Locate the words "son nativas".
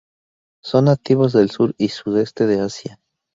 0.63-1.31